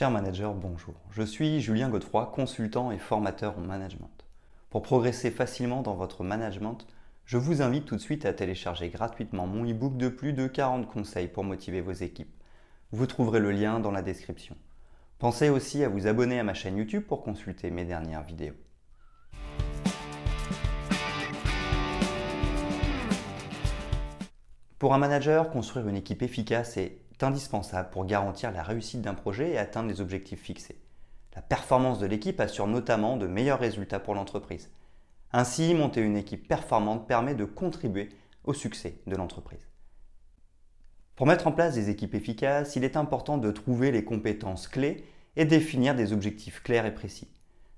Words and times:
Cher 0.00 0.10
manager, 0.10 0.54
bonjour. 0.54 0.94
Je 1.10 1.22
suis 1.22 1.60
Julien 1.60 1.90
Godefroy, 1.90 2.32
consultant 2.34 2.90
et 2.90 2.96
formateur 2.96 3.58
en 3.58 3.60
management. 3.60 4.24
Pour 4.70 4.80
progresser 4.80 5.30
facilement 5.30 5.82
dans 5.82 5.92
votre 5.92 6.24
management, 6.24 6.86
je 7.26 7.36
vous 7.36 7.60
invite 7.60 7.84
tout 7.84 7.96
de 7.96 8.00
suite 8.00 8.24
à 8.24 8.32
télécharger 8.32 8.88
gratuitement 8.88 9.46
mon 9.46 9.70
e-book 9.70 9.98
de 9.98 10.08
plus 10.08 10.32
de 10.32 10.46
40 10.46 10.88
conseils 10.88 11.28
pour 11.28 11.44
motiver 11.44 11.82
vos 11.82 11.92
équipes. 11.92 12.32
Vous 12.92 13.06
trouverez 13.06 13.40
le 13.40 13.50
lien 13.50 13.78
dans 13.78 13.90
la 13.90 14.00
description. 14.00 14.56
Pensez 15.18 15.50
aussi 15.50 15.84
à 15.84 15.90
vous 15.90 16.06
abonner 16.06 16.40
à 16.40 16.44
ma 16.44 16.54
chaîne 16.54 16.78
YouTube 16.78 17.04
pour 17.06 17.22
consulter 17.22 17.70
mes 17.70 17.84
dernières 17.84 18.24
vidéos. 18.24 18.56
Pour 24.78 24.94
un 24.94 24.98
manager, 24.98 25.50
construire 25.50 25.88
une 25.88 25.96
équipe 25.96 26.22
efficace 26.22 26.78
est 26.78 27.02
indispensable 27.22 27.90
pour 27.90 28.06
garantir 28.06 28.50
la 28.52 28.62
réussite 28.62 29.02
d'un 29.02 29.14
projet 29.14 29.50
et 29.50 29.58
atteindre 29.58 29.88
les 29.88 30.00
objectifs 30.00 30.42
fixés. 30.42 30.80
La 31.34 31.42
performance 31.42 31.98
de 31.98 32.06
l'équipe 32.06 32.40
assure 32.40 32.66
notamment 32.66 33.16
de 33.16 33.26
meilleurs 33.26 33.60
résultats 33.60 34.00
pour 34.00 34.14
l'entreprise. 34.14 34.70
Ainsi, 35.32 35.74
monter 35.74 36.00
une 36.00 36.16
équipe 36.16 36.48
performante 36.48 37.06
permet 37.06 37.34
de 37.34 37.44
contribuer 37.44 38.08
au 38.44 38.52
succès 38.52 39.00
de 39.06 39.14
l'entreprise. 39.14 39.68
Pour 41.14 41.26
mettre 41.26 41.46
en 41.46 41.52
place 41.52 41.74
des 41.74 41.90
équipes 41.90 42.14
efficaces, 42.14 42.76
il 42.76 42.84
est 42.84 42.96
important 42.96 43.38
de 43.38 43.50
trouver 43.52 43.92
les 43.92 44.04
compétences 44.04 44.66
clés 44.66 45.04
et 45.36 45.44
définir 45.44 45.94
des 45.94 46.12
objectifs 46.12 46.62
clairs 46.62 46.86
et 46.86 46.94
précis. 46.94 47.28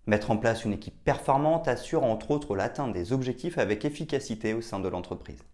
Mettre 0.07 0.31
en 0.31 0.37
place 0.37 0.65
une 0.65 0.73
équipe 0.73 1.05
performante 1.05 1.69
assure 1.69 2.05
entre 2.05 2.31
autres 2.31 2.57
l'atteinte 2.57 2.93
des 2.93 3.13
objectifs 3.13 3.59
avec 3.59 3.85
efficacité 3.85 4.55
au 4.55 4.61
sein 4.61 4.81
de 4.81 4.89
l'entreprise. 4.89 5.45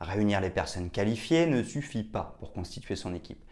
Réunir 0.00 0.40
les 0.40 0.50
personnes 0.50 0.90
qualifiées 0.90 1.46
ne 1.46 1.62
suffit 1.62 2.02
pas 2.02 2.36
pour 2.38 2.52
constituer 2.52 2.96
son 2.96 3.14
équipe. 3.14 3.42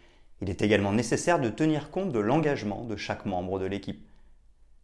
Il 0.41 0.49
est 0.49 0.61
également 0.61 0.91
nécessaire 0.91 1.39
de 1.39 1.49
tenir 1.49 1.89
compte 1.89 2.11
de 2.11 2.19
l'engagement 2.19 2.83
de 2.83 2.95
chaque 2.95 3.25
membre 3.25 3.59
de 3.59 3.65
l'équipe. 3.65 4.05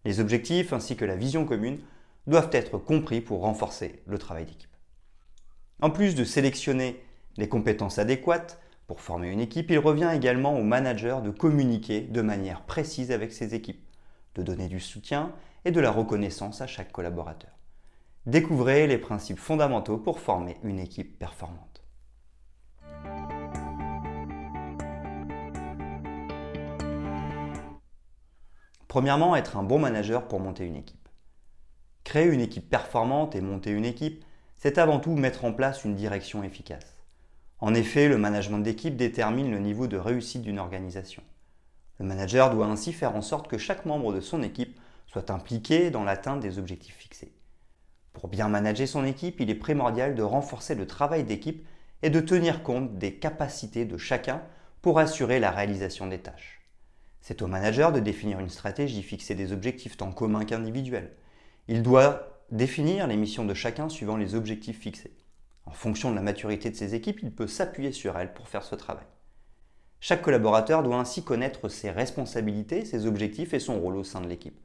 Les 0.05 0.19
objectifs 0.21 0.71
ainsi 0.71 0.95
que 0.95 1.05
la 1.05 1.17
vision 1.17 1.45
commune 1.45 1.79
doivent 2.27 2.49
être 2.53 2.77
compris 2.77 3.19
pour 3.19 3.41
renforcer 3.41 4.01
le 4.05 4.17
travail 4.17 4.45
d'équipe. 4.45 4.69
En 5.81 5.89
plus 5.89 6.15
de 6.15 6.23
sélectionner 6.23 7.03
les 7.37 7.49
compétences 7.49 7.99
adéquates 7.99 8.59
pour 8.87 9.01
former 9.01 9.29
une 9.29 9.39
équipe, 9.39 9.69
il 9.69 9.79
revient 9.79 10.11
également 10.13 10.57
au 10.57 10.63
manager 10.63 11.21
de 11.21 11.29
communiquer 11.29 12.01
de 12.01 12.21
manière 12.21 12.61
précise 12.61 13.11
avec 13.11 13.33
ses 13.33 13.53
équipes, 13.53 13.85
de 14.35 14.43
donner 14.43 14.67
du 14.67 14.79
soutien 14.79 15.33
et 15.65 15.71
de 15.71 15.79
la 15.79 15.91
reconnaissance 15.91 16.61
à 16.61 16.67
chaque 16.67 16.91
collaborateur. 16.91 17.58
Découvrez 18.29 18.85
les 18.85 18.99
principes 18.99 19.39
fondamentaux 19.39 19.97
pour 19.97 20.19
former 20.19 20.57
une 20.61 20.77
équipe 20.77 21.17
performante. 21.17 21.81
Premièrement, 28.87 29.35
être 29.35 29.57
un 29.57 29.63
bon 29.63 29.79
manager 29.79 30.27
pour 30.27 30.39
monter 30.39 30.67
une 30.67 30.75
équipe. 30.75 31.09
Créer 32.03 32.27
une 32.27 32.41
équipe 32.41 32.69
performante 32.69 33.33
et 33.33 33.41
monter 33.41 33.71
une 33.71 33.83
équipe, 33.83 34.23
c'est 34.53 34.77
avant 34.77 34.99
tout 34.99 35.15
mettre 35.15 35.43
en 35.43 35.51
place 35.51 35.83
une 35.83 35.95
direction 35.95 36.43
efficace. 36.43 36.97
En 37.57 37.73
effet, 37.73 38.07
le 38.07 38.19
management 38.19 38.59
d'équipe 38.59 38.95
détermine 38.95 39.49
le 39.49 39.57
niveau 39.57 39.87
de 39.87 39.97
réussite 39.97 40.43
d'une 40.43 40.59
organisation. 40.59 41.23
Le 41.97 42.05
manager 42.05 42.53
doit 42.53 42.67
ainsi 42.67 42.93
faire 42.93 43.15
en 43.15 43.23
sorte 43.23 43.47
que 43.47 43.57
chaque 43.57 43.87
membre 43.87 44.13
de 44.13 44.21
son 44.21 44.43
équipe 44.43 44.79
soit 45.07 45.31
impliqué 45.31 45.89
dans 45.89 46.03
l'atteinte 46.03 46.41
des 46.41 46.59
objectifs 46.59 46.95
fixés. 46.95 47.33
Pour 48.13 48.27
bien 48.27 48.49
manager 48.49 48.87
son 48.87 49.05
équipe, 49.05 49.39
il 49.39 49.49
est 49.49 49.55
primordial 49.55 50.15
de 50.15 50.23
renforcer 50.23 50.75
le 50.75 50.87
travail 50.87 51.23
d'équipe 51.23 51.65
et 52.01 52.09
de 52.09 52.19
tenir 52.19 52.63
compte 52.63 52.97
des 52.97 53.15
capacités 53.15 53.85
de 53.85 53.97
chacun 53.97 54.41
pour 54.81 54.99
assurer 54.99 55.39
la 55.39 55.51
réalisation 55.51 56.07
des 56.07 56.19
tâches. 56.19 56.61
C'est 57.21 57.41
au 57.41 57.47
manager 57.47 57.91
de 57.91 57.99
définir 57.99 58.39
une 58.39 58.49
stratégie, 58.49 59.03
fixer 59.03 59.35
des 59.35 59.51
objectifs 59.51 59.97
tant 59.97 60.11
communs 60.11 60.45
qu'individuels. 60.45 61.15
Il 61.67 61.83
doit 61.83 62.41
définir 62.51 63.07
les 63.07 63.17
missions 63.17 63.45
de 63.45 63.53
chacun 63.53 63.89
suivant 63.89 64.17
les 64.17 64.35
objectifs 64.35 64.79
fixés. 64.79 65.15
En 65.65 65.71
fonction 65.71 66.09
de 66.09 66.15
la 66.15 66.21
maturité 66.21 66.71
de 66.71 66.75
ses 66.75 66.95
équipes, 66.95 67.19
il 67.21 67.31
peut 67.31 67.47
s'appuyer 67.47 67.91
sur 67.91 68.17
elles 68.17 68.33
pour 68.33 68.47
faire 68.47 68.63
ce 68.63 68.75
travail. 68.75 69.05
Chaque 69.99 70.21
collaborateur 70.21 70.81
doit 70.81 70.97
ainsi 70.97 71.23
connaître 71.23 71.67
ses 71.67 71.91
responsabilités, 71.91 72.85
ses 72.85 73.05
objectifs 73.05 73.53
et 73.53 73.59
son 73.59 73.79
rôle 73.79 73.97
au 73.97 74.03
sein 74.03 74.21
de 74.21 74.27
l'équipe. 74.27 74.59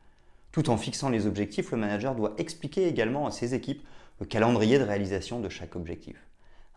Tout 0.54 0.70
en 0.70 0.76
fixant 0.76 1.08
les 1.08 1.26
objectifs, 1.26 1.72
le 1.72 1.78
manager 1.78 2.14
doit 2.14 2.34
expliquer 2.38 2.86
également 2.86 3.26
à 3.26 3.32
ses 3.32 3.54
équipes 3.54 3.84
le 4.20 4.26
calendrier 4.26 4.78
de 4.78 4.84
réalisation 4.84 5.40
de 5.40 5.48
chaque 5.48 5.74
objectif. 5.74 6.28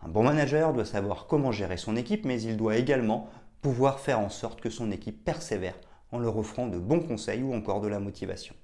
Un 0.01 0.09
bon 0.09 0.23
manager 0.23 0.73
doit 0.73 0.83
savoir 0.83 1.27
comment 1.27 1.51
gérer 1.51 1.77
son 1.77 1.95
équipe, 1.95 2.25
mais 2.25 2.41
il 2.41 2.57
doit 2.57 2.77
également 2.77 3.29
pouvoir 3.61 3.99
faire 3.99 4.19
en 4.19 4.29
sorte 4.29 4.61
que 4.61 4.71
son 4.71 4.89
équipe 4.89 5.23
persévère 5.23 5.75
en 6.11 6.17
leur 6.17 6.37
offrant 6.37 6.65
de 6.65 6.79
bons 6.79 7.01
conseils 7.01 7.43
ou 7.43 7.53
encore 7.53 7.79
de 7.79 7.87
la 7.87 7.99
motivation. 7.99 8.55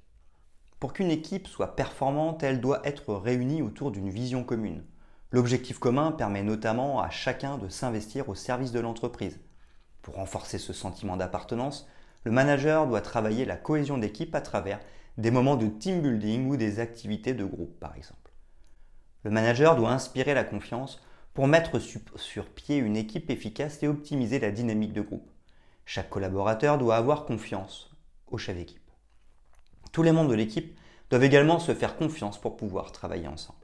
Pour 0.79 0.93
qu'une 0.93 1.11
équipe 1.11 1.47
soit 1.47 1.75
performante, 1.75 2.41
elle 2.41 2.59
doit 2.59 2.81
être 2.83 3.13
réunie 3.13 3.61
autour 3.61 3.91
d'une 3.91 4.09
vision 4.09 4.43
commune. 4.43 4.83
L'objectif 5.29 5.77
commun 5.77 6.11
permet 6.11 6.41
notamment 6.41 7.01
à 7.01 7.11
chacun 7.11 7.59
de 7.59 7.69
s'investir 7.69 8.29
au 8.29 8.33
service 8.33 8.71
de 8.71 8.79
l'entreprise. 8.79 9.39
Pour 10.01 10.15
renforcer 10.15 10.57
ce 10.57 10.73
sentiment 10.73 11.17
d'appartenance, 11.17 11.87
le 12.23 12.31
manager 12.31 12.87
doit 12.87 13.01
travailler 13.01 13.45
la 13.45 13.57
cohésion 13.57 13.97
d'équipe 13.97 14.33
à 14.35 14.41
travers 14.41 14.79
des 15.17 15.31
moments 15.31 15.57
de 15.57 15.67
team 15.67 16.01
building 16.01 16.49
ou 16.49 16.57
des 16.57 16.79
activités 16.79 17.33
de 17.33 17.45
groupe 17.45 17.79
par 17.79 17.95
exemple. 17.95 18.31
Le 19.23 19.31
manager 19.31 19.75
doit 19.75 19.91
inspirer 19.91 20.33
la 20.33 20.43
confiance 20.43 21.01
pour 21.33 21.47
mettre 21.47 21.79
sur 21.79 22.45
pied 22.45 22.77
une 22.77 22.95
équipe 22.95 23.29
efficace 23.29 23.81
et 23.83 23.87
optimiser 23.87 24.39
la 24.39 24.51
dynamique 24.51 24.93
de 24.93 25.01
groupe. 25.01 25.29
Chaque 25.85 26.09
collaborateur 26.09 26.77
doit 26.77 26.95
avoir 26.95 27.25
confiance 27.25 27.89
au 28.27 28.37
chef 28.37 28.55
d'équipe. 28.55 28.79
Tous 29.91 30.03
les 30.03 30.11
membres 30.11 30.29
de 30.29 30.35
l'équipe 30.35 30.77
doivent 31.09 31.23
également 31.23 31.59
se 31.59 31.73
faire 31.73 31.97
confiance 31.97 32.39
pour 32.39 32.55
pouvoir 32.57 32.91
travailler 32.91 33.27
ensemble. 33.27 33.59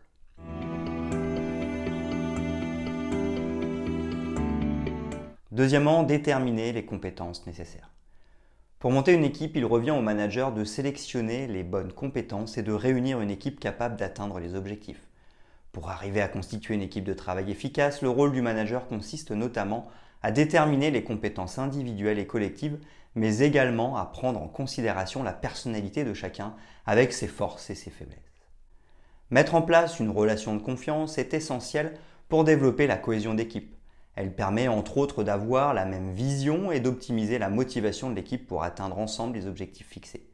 Deuxièmement, 5.52 6.04
déterminer 6.04 6.72
les 6.72 6.86
compétences 6.86 7.46
nécessaires. 7.48 7.90
Pour 8.80 8.92
monter 8.92 9.12
une 9.14 9.26
équipe, 9.26 9.58
il 9.58 9.66
revient 9.66 9.92
au 9.92 10.00
manager 10.00 10.54
de 10.54 10.64
sélectionner 10.64 11.48
les 11.48 11.64
bonnes 11.64 11.92
compétences 11.92 12.58
et 12.58 12.64
de 12.64 12.72
réunir 12.72 13.20
une 13.20 13.30
équipe 13.30 13.60
capable 13.60 13.98
d'atteindre 13.98 14.40
les 14.40 14.56
objectifs. 14.56 15.06
Pour 15.74 15.90
arriver 15.90 16.22
à 16.22 16.30
constituer 16.30 16.76
une 16.76 16.82
équipe 16.82 17.04
de 17.04 17.14
travail 17.14 17.52
efficace, 17.52 18.02
le 18.02 18.10
rôle 18.10 18.32
du 18.32 18.42
manager 18.42 18.88
consiste 18.88 19.32
notamment 19.32 19.90
à 20.24 20.32
déterminer 20.32 20.92
les 20.92 21.04
compétences 21.04 21.60
individuelles 21.60 22.20
et 22.20 22.26
collectives, 22.26 22.80
mais 23.16 23.40
également 23.40 23.98
à 23.98 24.06
prendre 24.06 24.42
en 24.42 24.48
considération 24.48 25.24
la 25.24 25.34
personnalité 25.34 26.06
de 26.06 26.14
chacun 26.14 26.56
avec 26.86 27.12
ses 27.12 27.28
forces 27.28 27.70
et 27.70 27.76
ses 27.76 27.90
faiblesses. 27.90 28.18
Mettre 29.30 29.56
en 29.56 29.62
place 29.62 30.00
une 30.00 30.10
relation 30.10 30.56
de 30.56 30.62
confiance 30.62 31.18
est 31.18 31.34
essentiel 31.34 31.96
pour 32.30 32.46
développer 32.46 32.88
la 32.88 32.96
cohésion 32.96 33.34
d'équipe. 33.34 33.76
Elle 34.20 34.36
permet 34.36 34.68
entre 34.68 34.98
autres 34.98 35.24
d'avoir 35.24 35.74
la 35.74 35.86
même 35.86 36.12
vision 36.12 36.74
et 36.74 36.82
d'optimiser 36.82 37.40
la 37.40 37.50
motivation 37.50 38.10
de 38.10 38.16
l'équipe 38.16 38.46
pour 38.46 38.64
atteindre 38.64 39.00
ensemble 39.00 39.38
les 39.38 39.48
objectifs 39.48 39.88
fixés. 39.88 40.28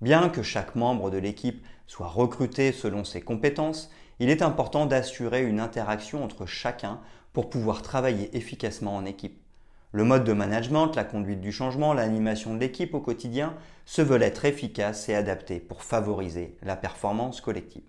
Bien 0.00 0.30
que 0.30 0.42
chaque 0.42 0.76
membre 0.76 1.10
de 1.10 1.18
l'équipe 1.18 1.62
soit 1.86 2.06
recruté 2.06 2.72
selon 2.72 3.04
ses 3.04 3.20
compétences, 3.20 3.90
il 4.18 4.30
est 4.30 4.40
important 4.40 4.86
d'assurer 4.86 5.44
une 5.44 5.60
interaction 5.60 6.24
entre 6.24 6.46
chacun 6.46 7.00
pour 7.34 7.50
pouvoir 7.50 7.82
travailler 7.82 8.34
efficacement 8.34 8.96
en 8.96 9.04
équipe. 9.04 9.42
Le 9.92 10.04
mode 10.04 10.24
de 10.24 10.32
management, 10.32 10.96
la 10.96 11.04
conduite 11.04 11.42
du 11.42 11.52
changement, 11.52 11.92
l'animation 11.92 12.54
de 12.54 12.60
l'équipe 12.60 12.94
au 12.94 13.00
quotidien 13.00 13.54
se 13.84 14.00
veulent 14.00 14.22
être 14.22 14.46
efficaces 14.46 15.10
et 15.10 15.14
adaptés 15.14 15.60
pour 15.60 15.82
favoriser 15.82 16.56
la 16.62 16.76
performance 16.76 17.42
collective. 17.42 17.84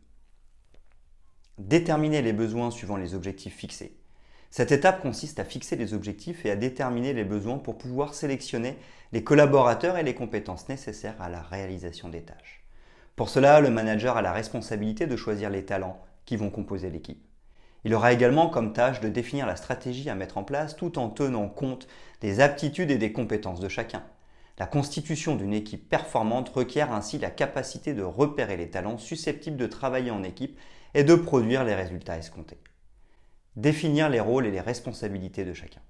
Déterminer 1.60 2.22
les 2.22 2.34
besoins 2.34 2.72
suivant 2.72 2.98
les 2.98 3.16
objectifs 3.16 3.56
fixés. 3.56 4.03
Cette 4.56 4.72
étape 4.72 5.02
consiste 5.02 5.40
à 5.40 5.46
fixer 5.46 5.76
les 5.76 5.96
objectifs 5.96 6.46
et 6.46 6.52
à 6.52 6.56
déterminer 6.56 7.14
les 7.14 7.24
besoins 7.24 7.58
pour 7.58 7.76
pouvoir 7.76 8.14
sélectionner 8.14 8.78
les 9.12 9.24
collaborateurs 9.24 9.98
et 9.98 10.04
les 10.04 10.14
compétences 10.14 10.70
nécessaires 10.70 11.20
à 11.20 11.28
la 11.28 11.42
réalisation 11.42 12.08
des 12.08 12.22
tâches. 12.22 12.64
Pour 13.16 13.30
cela, 13.30 13.62
le 13.62 13.72
manager 13.72 14.16
a 14.16 14.22
la 14.22 14.32
responsabilité 14.32 15.08
de 15.08 15.16
choisir 15.16 15.50
les 15.50 15.66
talents 15.66 16.00
qui 16.26 16.38
vont 16.38 16.52
composer 16.52 16.92
l'équipe. 16.92 17.26
Il 17.84 17.96
aura 17.96 18.14
également 18.14 18.48
comme 18.48 18.74
tâche 18.74 19.02
de 19.02 19.10
définir 19.10 19.48
la 19.48 19.56
stratégie 19.56 20.08
à 20.12 20.14
mettre 20.14 20.38
en 20.38 20.44
place 20.44 20.76
tout 20.76 21.00
en 21.00 21.10
tenant 21.10 21.50
compte 21.50 21.88
des 22.22 22.40
aptitudes 22.40 22.92
et 22.92 23.00
des 23.00 23.12
compétences 23.12 23.60
de 23.60 23.70
chacun. 23.70 24.04
La 24.60 24.68
constitution 24.68 25.36
d'une 25.36 25.56
équipe 25.56 25.90
performante 25.90 26.50
requiert 26.50 26.94
ainsi 26.94 27.18
la 27.18 27.32
capacité 27.32 27.96
de 27.96 28.04
repérer 28.04 28.58
les 28.58 28.70
talents 28.70 29.00
susceptibles 29.00 29.58
de 29.58 29.66
travailler 29.66 30.12
en 30.12 30.22
équipe 30.22 30.60
et 30.94 31.04
de 31.04 31.16
produire 31.16 31.64
les 31.64 31.74
résultats 31.74 32.20
escomptés. 32.20 32.60
Définir 33.56 34.10
les 34.10 34.20
rôles 34.20 34.48
et 34.48 34.52
les 34.52 34.62
responsabilités 34.62 35.46
de 35.46 35.54
chacun. 35.54 35.82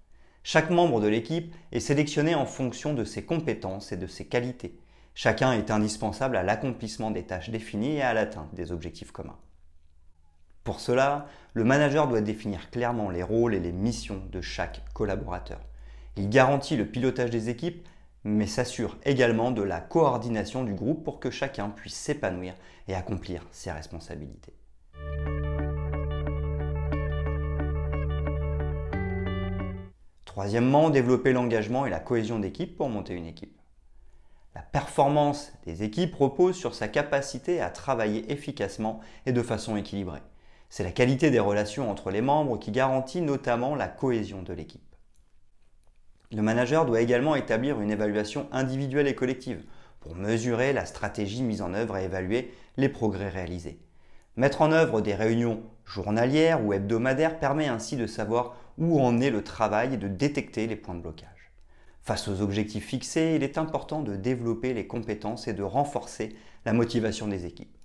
Chaque 0.43 0.69
membre 0.69 0.99
de 0.99 1.07
l'équipe 1.07 1.55
est 1.71 1.79
sélectionné 1.79 2.35
en 2.35 2.45
fonction 2.45 2.93
de 2.93 3.05
ses 3.05 3.23
compétences 3.23 3.93
et 3.93 3.97
de 3.97 4.07
ses 4.07 4.25
qualités. 4.25 4.77
Chacun 5.15 5.53
est 5.53 5.71
indispensable 5.71 6.35
à 6.35 6.43
l'accomplissement 6.43 7.11
des 7.11 7.23
tâches 7.23 7.49
définies 7.49 7.95
et 7.95 8.01
à 8.01 8.13
l'atteinte 8.13 8.53
des 8.53 8.73
objectifs 8.73 9.11
communs. 9.11 9.39
Pour 10.65 10.81
cela, 10.81 11.27
le 11.53 11.63
manager 11.63 12.09
doit 12.09 12.19
définir 12.19 12.69
clairement 12.69 13.09
les 13.09 13.23
rôles 13.23 13.53
et 13.53 13.61
les 13.61 13.71
missions 13.71 14.21
de 14.29 14.41
chaque 14.41 14.81
collaborateur. 14.93 15.61
Il 16.17 16.29
garantit 16.29 16.75
le 16.75 16.85
pilotage 16.85 17.29
des 17.29 17.49
équipes, 17.49 17.87
mais 18.25 18.47
s'assure 18.47 18.97
également 19.05 19.51
de 19.51 19.61
la 19.61 19.79
coordination 19.79 20.65
du 20.65 20.73
groupe 20.73 21.05
pour 21.05 21.21
que 21.21 21.31
chacun 21.31 21.69
puisse 21.69 21.95
s'épanouir 21.95 22.55
et 22.89 22.95
accomplir 22.95 23.47
ses 23.51 23.71
responsabilités. 23.71 24.53
Troisièmement, 30.33 30.89
développer 30.89 31.31
l'engagement 31.31 31.85
et 31.85 31.91
la 31.91 31.99
cohésion 31.99 32.39
d'équipe 32.39 32.75
pour 32.75 32.89
monter 32.89 33.13
une 33.13 33.27
équipe. 33.27 33.55
La 34.55 34.63
performance 34.63 35.53
des 35.67 35.83
équipes 35.83 36.15
repose 36.15 36.55
sur 36.55 36.73
sa 36.73 36.87
capacité 36.87 37.61
à 37.61 37.69
travailler 37.69 38.31
efficacement 38.31 38.99
et 39.27 39.31
de 39.31 39.43
façon 39.43 39.77
équilibrée. 39.77 40.23
C'est 40.71 40.83
la 40.83 40.91
qualité 40.91 41.29
des 41.29 41.37
relations 41.39 41.91
entre 41.91 42.09
les 42.09 42.21
membres 42.21 42.57
qui 42.57 42.71
garantit 42.71 43.21
notamment 43.21 43.75
la 43.75 43.87
cohésion 43.87 44.41
de 44.41 44.53
l'équipe. 44.53 44.95
Le 46.31 46.41
manager 46.41 46.87
doit 46.87 47.01
également 47.01 47.35
établir 47.35 47.79
une 47.79 47.91
évaluation 47.91 48.47
individuelle 48.51 49.07
et 49.07 49.13
collective 49.13 49.63
pour 49.99 50.15
mesurer 50.15 50.73
la 50.73 50.87
stratégie 50.87 51.43
mise 51.43 51.61
en 51.61 51.75
œuvre 51.75 51.95
et 51.97 52.05
évaluer 52.05 52.51
les 52.77 52.89
progrès 52.89 53.29
réalisés. 53.29 53.79
Mettre 54.35 54.63
en 54.63 54.71
œuvre 54.71 55.01
des 55.01 55.13
réunions 55.13 55.61
journalières 55.85 56.65
ou 56.65 56.73
hebdomadaires 56.73 57.37
permet 57.37 57.67
ainsi 57.67 57.97
de 57.97 58.07
savoir 58.07 58.55
où 58.77 58.99
en 58.99 59.19
est 59.21 59.29
le 59.29 59.43
travail 59.43 59.97
de 59.97 60.07
détecter 60.07 60.67
les 60.67 60.75
points 60.75 60.95
de 60.95 61.01
blocage. 61.01 61.51
Face 62.01 62.27
aux 62.27 62.41
objectifs 62.41 62.85
fixés, 62.85 63.33
il 63.35 63.43
est 63.43 63.57
important 63.57 64.01
de 64.01 64.15
développer 64.15 64.73
les 64.73 64.87
compétences 64.87 65.47
et 65.47 65.53
de 65.53 65.63
renforcer 65.63 66.35
la 66.65 66.73
motivation 66.73 67.27
des 67.27 67.45
équipes. 67.45 67.77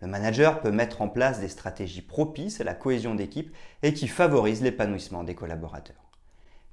Le 0.00 0.06
manager 0.06 0.60
peut 0.60 0.70
mettre 0.70 1.02
en 1.02 1.08
place 1.08 1.40
des 1.40 1.48
stratégies 1.48 2.02
propices 2.02 2.60
à 2.60 2.64
la 2.64 2.74
cohésion 2.74 3.14
d'équipe 3.14 3.54
et 3.82 3.94
qui 3.94 4.06
favorisent 4.06 4.62
l'épanouissement 4.62 5.24
des 5.24 5.34
collaborateurs. 5.34 6.10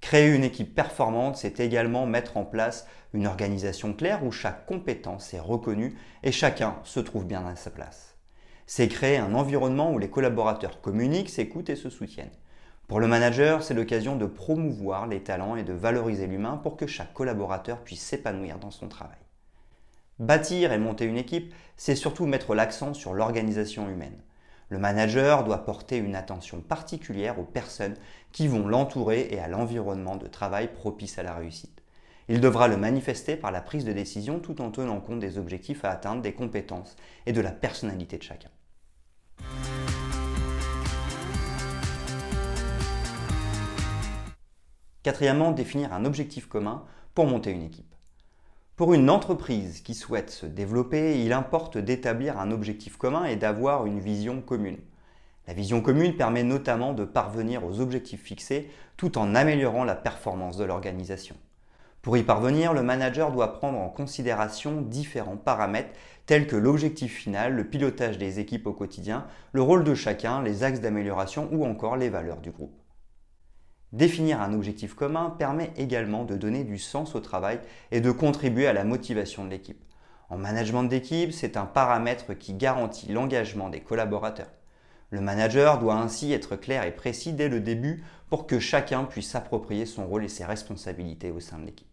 Créer 0.01 0.35
une 0.35 0.44
équipe 0.44 0.75
performante, 0.75 1.38
c'est 1.38 1.59
également 1.59 2.06
mettre 2.06 2.38
en 2.38 2.44
place 2.44 2.88
une 3.13 3.27
organisation 3.27 3.94
claire 3.94 4.25
où 4.25 4.31
chaque 4.31 4.65
compétence 4.65 5.33
est 5.33 5.39
reconnue 5.39 5.95
et 6.24 6.31
chacun 6.31 6.75
se 6.83 7.00
trouve 7.00 7.25
bien 7.25 7.45
à 7.45 7.56
sa 7.56 7.69
place. 7.69 8.15
C'est 8.65 8.88
créer 8.88 9.17
un 9.17 9.35
environnement 9.35 9.91
où 9.91 10.00
les 10.00 10.09
collaborateurs 10.09 10.81
communiquent, 10.81 11.29
s'écoutent 11.29 11.69
et 11.69 11.75
se 11.75 11.89
soutiennent. 11.89 12.31
Pour 12.87 12.99
le 12.99 13.07
manager, 13.07 13.63
c'est 13.63 13.73
l'occasion 13.73 14.15
de 14.15 14.25
promouvoir 14.25 15.07
les 15.07 15.23
talents 15.23 15.55
et 15.55 15.63
de 15.63 15.73
valoriser 15.73 16.27
l'humain 16.27 16.57
pour 16.57 16.75
que 16.75 16.87
chaque 16.87 17.13
collaborateur 17.13 17.79
puisse 17.79 18.01
s'épanouir 18.01 18.59
dans 18.59 18.71
son 18.71 18.87
travail. 18.87 19.17
Bâtir 20.19 20.71
et 20.71 20.77
monter 20.77 21.05
une 21.05 21.17
équipe, 21.17 21.53
c'est 21.77 21.95
surtout 21.95 22.25
mettre 22.25 22.53
l'accent 22.53 22.93
sur 22.93 23.13
l'organisation 23.13 23.89
humaine. 23.89 24.21
Le 24.69 24.77
manager 24.77 25.43
doit 25.43 25.65
porter 25.65 25.97
une 25.97 26.15
attention 26.15 26.61
particulière 26.61 27.39
aux 27.39 27.43
personnes 27.43 27.97
qui 28.31 28.47
vont 28.47 28.67
l'entourer 28.67 29.27
et 29.31 29.39
à 29.39 29.47
l'environnement 29.47 30.15
de 30.15 30.27
travail 30.27 30.71
propice 30.73 31.17
à 31.17 31.23
la 31.23 31.33
réussite. 31.33 31.81
Il 32.29 32.39
devra 32.39 32.67
le 32.67 32.77
manifester 32.77 33.35
par 33.35 33.51
la 33.51 33.61
prise 33.61 33.83
de 33.83 33.91
décision 33.91 34.39
tout 34.39 34.61
en 34.61 34.71
tenant 34.71 35.01
compte 35.01 35.19
des 35.19 35.37
objectifs 35.37 35.83
à 35.83 35.89
atteindre, 35.89 36.21
des 36.21 36.33
compétences 36.33 36.95
et 37.25 37.33
de 37.33 37.41
la 37.41 37.51
personnalité 37.51 38.17
de 38.17 38.23
chacun. 38.23 38.49
Quatrièmement, 45.03 45.51
définir 45.51 45.94
un 45.94 46.06
objectif 46.06 46.48
commun 46.48 46.83
pour 47.15 47.25
monter 47.25 47.50
une 47.50 47.63
équipe. 47.63 47.95
Pour 48.75 48.94
une 48.94 49.09
entreprise 49.09 49.81
qui 49.81 49.95
souhaite 49.95 50.30
se 50.30 50.45
développer, 50.45 51.24
il 51.24 51.33
importe 51.33 51.80
d'établir 51.80 52.39
un 52.39 52.51
objectif 52.51 52.98
commun 52.98 53.25
et 53.25 53.36
d'avoir 53.36 53.88
une 53.88 54.00
vision 54.00 54.42
commune. 54.42 54.77
La 55.48 55.56
vision 55.56 55.81
commune 55.81 56.15
permet 56.15 56.44
notamment 56.44 56.94
de 56.94 57.03
parvenir 57.03 57.65
aux 57.65 57.80
objectifs 57.80 58.21
fixés 58.21 58.69
tout 58.95 59.18
en 59.18 59.33
améliorant 59.33 59.86
la 59.86 59.95
performance 59.95 60.57
de 60.57 60.65
l'organisation. 60.65 61.36
Pour 62.03 62.15
y 62.15 62.21
parvenir, 62.21 62.74
le 62.74 62.83
manager 62.83 63.31
doit 63.31 63.53
prendre 63.53 63.80
en 63.80 63.89
considération 63.89 64.81
différents 64.81 65.38
paramètres 65.38 65.98
tels 66.27 66.45
que 66.45 66.56
l'objectif 66.56 67.15
final, 67.15 67.56
le 67.56 67.68
pilotage 67.68 68.19
des 68.19 68.39
équipes 68.39 68.68
au 68.68 68.74
quotidien, 68.74 69.25
le 69.51 69.63
rôle 69.63 69.83
de 69.83 69.95
chacun, 69.95 70.44
les 70.44 70.63
axes 70.63 70.80
d'amélioration 70.80 71.50
ou 71.51 71.65
encore 71.65 71.98
les 71.98 72.09
valeurs 72.09 72.42
du 72.42 72.51
groupe. 72.51 72.80
Définir 73.93 74.41
un 74.41 74.53
objectif 74.53 74.93
commun 74.93 75.35
permet 75.38 75.73
également 75.75 76.23
de 76.23 76.35
donner 76.35 76.63
du 76.63 76.77
sens 76.77 77.13
au 77.13 77.19
travail 77.19 77.59
et 77.91 77.99
de 77.99 78.11
contribuer 78.11 78.67
à 78.67 78.73
la 78.73 78.85
motivation 78.85 79.43
de 79.43 79.49
l'équipe. 79.49 79.83
En 80.29 80.38
management 80.38 80.83
d'équipe, 80.83 81.33
c'est 81.33 81.57
un 81.57 81.65
paramètre 81.65 82.33
qui 82.33 82.53
garantit 82.53 83.11
l'engagement 83.11 83.69
des 83.69 83.81
collaborateurs. 83.81 84.51
Le 85.09 85.19
manager 85.19 85.77
doit 85.77 85.95
ainsi 85.95 86.31
être 86.31 86.55
clair 86.55 86.85
et 86.85 86.95
précis 86.95 87.33
dès 87.33 87.49
le 87.49 87.59
début 87.59 88.01
pour 88.29 88.47
que 88.47 88.59
chacun 88.59 89.03
puisse 89.03 89.29
s'approprier 89.29 89.85
son 89.85 90.07
rôle 90.07 90.23
et 90.23 90.29
ses 90.29 90.45
responsabilités 90.45 91.31
au 91.31 91.41
sein 91.41 91.59
de 91.59 91.65
l'équipe. 91.65 91.88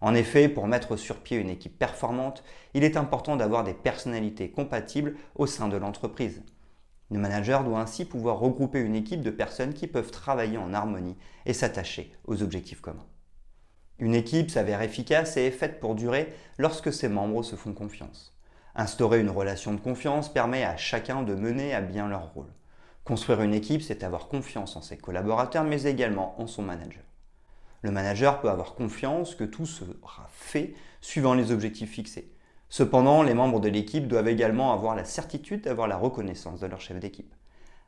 En 0.00 0.14
effet, 0.14 0.48
pour 0.48 0.68
mettre 0.68 0.96
sur 0.96 1.16
pied 1.16 1.36
une 1.36 1.50
équipe 1.50 1.76
performante, 1.76 2.44
il 2.74 2.84
est 2.84 2.96
important 2.96 3.34
d'avoir 3.34 3.64
des 3.64 3.74
personnalités 3.74 4.50
compatibles 4.50 5.16
au 5.34 5.46
sein 5.46 5.66
de 5.66 5.76
l'entreprise. 5.76 6.42
Le 7.10 7.18
manager 7.18 7.64
doit 7.64 7.80
ainsi 7.80 8.04
pouvoir 8.04 8.38
regrouper 8.38 8.80
une 8.80 8.94
équipe 8.94 9.22
de 9.22 9.30
personnes 9.30 9.74
qui 9.74 9.86
peuvent 9.86 10.10
travailler 10.10 10.58
en 10.58 10.72
harmonie 10.72 11.16
et 11.46 11.52
s'attacher 11.52 12.12
aux 12.24 12.42
objectifs 12.42 12.80
communs. 12.80 13.06
Une 13.98 14.14
équipe 14.14 14.50
s'avère 14.50 14.82
efficace 14.82 15.36
et 15.36 15.46
est 15.46 15.50
faite 15.50 15.78
pour 15.78 15.94
durer 15.94 16.32
lorsque 16.58 16.92
ses 16.92 17.08
membres 17.08 17.42
se 17.42 17.56
font 17.56 17.72
confiance. 17.72 18.36
Instaurer 18.74 19.20
une 19.20 19.30
relation 19.30 19.72
de 19.72 19.80
confiance 19.80 20.32
permet 20.32 20.64
à 20.64 20.76
chacun 20.76 21.22
de 21.22 21.34
mener 21.34 21.74
à 21.74 21.80
bien 21.80 22.08
leur 22.08 22.32
rôle. 22.32 22.52
Construire 23.04 23.42
une 23.42 23.54
équipe, 23.54 23.82
c'est 23.82 24.02
avoir 24.02 24.28
confiance 24.28 24.74
en 24.76 24.82
ses 24.82 24.96
collaborateurs, 24.96 25.62
mais 25.62 25.84
également 25.84 26.40
en 26.40 26.46
son 26.46 26.62
manager. 26.62 27.04
Le 27.82 27.90
manager 27.90 28.40
peut 28.40 28.48
avoir 28.48 28.74
confiance 28.74 29.34
que 29.34 29.44
tout 29.44 29.66
sera 29.66 30.28
fait 30.32 30.74
suivant 31.00 31.34
les 31.34 31.52
objectifs 31.52 31.90
fixés. 31.90 32.33
Cependant, 32.76 33.22
les 33.22 33.34
membres 33.34 33.60
de 33.60 33.68
l'équipe 33.68 34.08
doivent 34.08 34.26
également 34.26 34.72
avoir 34.72 34.96
la 34.96 35.04
certitude 35.04 35.60
d'avoir 35.60 35.86
la 35.86 35.96
reconnaissance 35.96 36.58
de 36.58 36.66
leur 36.66 36.80
chef 36.80 36.98
d'équipe. 36.98 37.32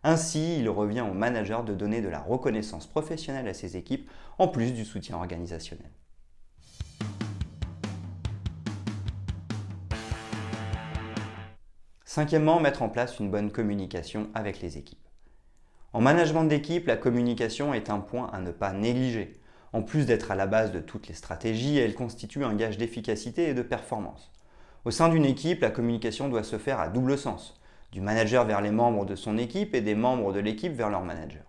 Ainsi, 0.04 0.60
il 0.60 0.68
revient 0.68 1.00
au 1.00 1.12
manager 1.12 1.64
de 1.64 1.74
donner 1.74 2.00
de 2.00 2.08
la 2.08 2.20
reconnaissance 2.20 2.86
professionnelle 2.86 3.48
à 3.48 3.52
ses 3.52 3.76
équipes, 3.76 4.08
en 4.38 4.46
plus 4.46 4.72
du 4.72 4.84
soutien 4.84 5.16
organisationnel. 5.16 5.90
Cinquièmement, 12.04 12.60
mettre 12.60 12.82
en 12.82 12.88
place 12.88 13.18
une 13.18 13.28
bonne 13.28 13.50
communication 13.50 14.28
avec 14.34 14.60
les 14.60 14.78
équipes. 14.78 15.08
En 15.94 16.00
management 16.00 16.44
d'équipe, 16.44 16.86
la 16.86 16.96
communication 16.96 17.74
est 17.74 17.90
un 17.90 17.98
point 17.98 18.30
à 18.32 18.38
ne 18.38 18.52
pas 18.52 18.72
négliger. 18.72 19.32
En 19.72 19.82
plus 19.82 20.06
d'être 20.06 20.30
à 20.30 20.36
la 20.36 20.46
base 20.46 20.70
de 20.70 20.78
toutes 20.78 21.08
les 21.08 21.14
stratégies, 21.14 21.76
elle 21.76 21.96
constitue 21.96 22.44
un 22.44 22.54
gage 22.54 22.78
d'efficacité 22.78 23.48
et 23.48 23.54
de 23.54 23.62
performance. 23.62 24.30
Au 24.86 24.92
sein 24.92 25.08
d'une 25.08 25.24
équipe, 25.24 25.62
la 25.62 25.70
communication 25.72 26.28
doit 26.28 26.44
se 26.44 26.58
faire 26.58 26.78
à 26.78 26.86
double 26.86 27.18
sens, 27.18 27.60
du 27.90 28.00
manager 28.00 28.44
vers 28.44 28.60
les 28.60 28.70
membres 28.70 29.04
de 29.04 29.16
son 29.16 29.36
équipe 29.36 29.74
et 29.74 29.80
des 29.80 29.96
membres 29.96 30.32
de 30.32 30.38
l'équipe 30.38 30.72
vers 30.72 30.90
leur 30.90 31.02
manager. 31.02 31.42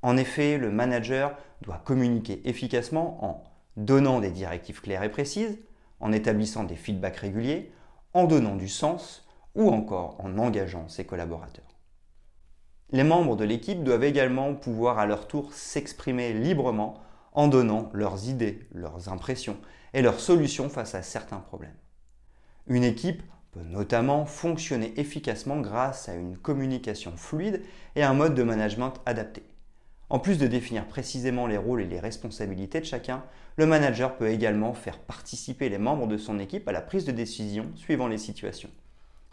En 0.00 0.16
effet, 0.16 0.56
le 0.56 0.70
manager 0.70 1.36
doit 1.60 1.82
communiquer 1.84 2.40
efficacement 2.48 3.22
en 3.22 3.44
donnant 3.76 4.20
des 4.20 4.30
directives 4.30 4.80
claires 4.80 5.02
et 5.02 5.10
précises, 5.10 5.58
en 6.00 6.10
établissant 6.10 6.64
des 6.64 6.74
feedbacks 6.74 7.18
réguliers, 7.18 7.70
en 8.14 8.24
donnant 8.24 8.56
du 8.56 8.68
sens 8.68 9.28
ou 9.54 9.68
encore 9.68 10.16
en 10.18 10.38
engageant 10.38 10.88
ses 10.88 11.04
collaborateurs. 11.04 11.76
Les 12.92 13.04
membres 13.04 13.36
de 13.36 13.44
l'équipe 13.44 13.84
doivent 13.84 14.04
également 14.04 14.54
pouvoir 14.54 14.98
à 14.98 15.04
leur 15.04 15.28
tour 15.28 15.52
s'exprimer 15.52 16.32
librement 16.32 16.94
en 17.34 17.46
donnant 17.46 17.90
leurs 17.92 18.26
idées, 18.30 18.66
leurs 18.72 19.10
impressions 19.10 19.58
et 19.92 20.00
leurs 20.00 20.18
solutions 20.18 20.70
face 20.70 20.94
à 20.94 21.02
certains 21.02 21.40
problèmes. 21.40 21.76
Une 22.68 22.84
équipe 22.84 23.22
peut 23.52 23.62
notamment 23.62 24.26
fonctionner 24.26 24.92
efficacement 25.00 25.58
grâce 25.58 26.10
à 26.10 26.14
une 26.14 26.36
communication 26.36 27.16
fluide 27.16 27.62
et 27.96 28.02
un 28.02 28.12
mode 28.12 28.34
de 28.34 28.42
management 28.42 28.92
adapté. 29.06 29.42
En 30.10 30.18
plus 30.18 30.36
de 30.36 30.46
définir 30.46 30.86
précisément 30.86 31.46
les 31.46 31.56
rôles 31.56 31.80
et 31.80 31.86
les 31.86 31.98
responsabilités 31.98 32.80
de 32.80 32.84
chacun, 32.84 33.24
le 33.56 33.64
manager 33.64 34.18
peut 34.18 34.28
également 34.28 34.74
faire 34.74 34.98
participer 34.98 35.70
les 35.70 35.78
membres 35.78 36.06
de 36.06 36.18
son 36.18 36.38
équipe 36.38 36.68
à 36.68 36.72
la 36.72 36.82
prise 36.82 37.06
de 37.06 37.12
décision 37.12 37.64
suivant 37.74 38.06
les 38.06 38.18
situations. 38.18 38.70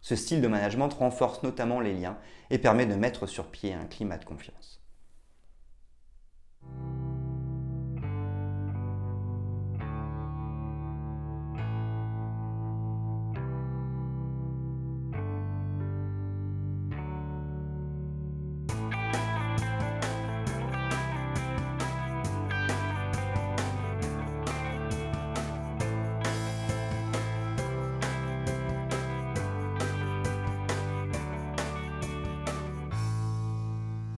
Ce 0.02 0.16
style 0.16 0.42
de 0.42 0.48
management 0.48 0.90
renforce 0.94 1.44
notamment 1.44 1.82
les 1.82 1.94
liens 1.94 2.18
et 2.52 2.58
permet 2.58 2.86
de 2.86 2.96
mettre 2.96 3.28
sur 3.28 3.48
pied 3.48 3.74
un 3.74 3.86
climat 3.86 4.18
de 4.18 4.26
confiance. 4.26 4.82